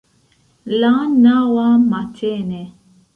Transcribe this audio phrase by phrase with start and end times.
[0.83, 0.89] La
[1.25, 2.63] naŭa matene.